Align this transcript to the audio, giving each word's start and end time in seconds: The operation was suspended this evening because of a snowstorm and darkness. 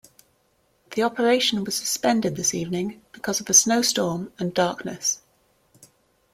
The 0.95 1.03
operation 1.03 1.63
was 1.63 1.75
suspended 1.75 2.35
this 2.35 2.55
evening 2.55 3.03
because 3.11 3.39
of 3.39 3.51
a 3.51 3.53
snowstorm 3.53 4.33
and 4.39 4.51
darkness. 4.51 5.21